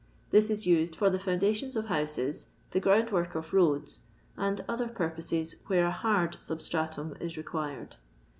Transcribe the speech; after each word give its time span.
This 0.31 0.49
is 0.49 0.65
used 0.65 0.95
for 0.95 1.11
the 1.11 1.19
foundations 1.19 1.75
of 1.75 1.85
houses, 1.85 2.47
the 2.71 2.79
groundwork 2.79 3.35
of 3.35 3.53
roads, 3.53 4.01
and 4.35 4.59
other 4.67 4.87
pur 4.87 5.11
poses 5.11 5.53
where 5.67 5.85
a 5.85 5.91
hard 5.91 6.37
substratum 6.39 7.15
is 7.19 7.37
required. 7.37 7.97